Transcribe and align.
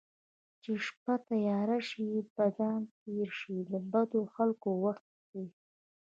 چې 0.61 0.71
شپه 0.85 1.13
تیاره 1.27 1.77
شي 1.89 2.07
بدان 2.35 2.81
تېره 2.99 3.33
شي 3.39 3.55
د 3.69 3.71
بدو 3.91 4.21
خلکو 4.35 4.69
وخت 4.83 5.05
ښيي 5.25 5.45